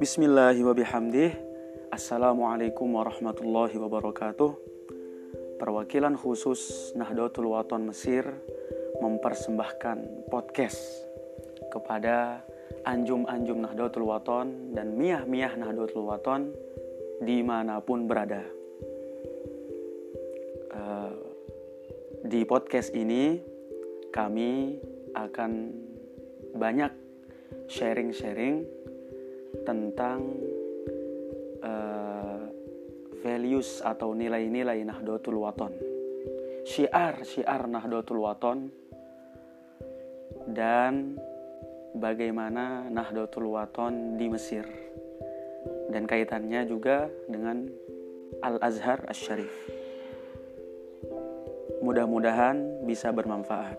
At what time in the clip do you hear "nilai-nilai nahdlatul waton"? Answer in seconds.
34.18-35.70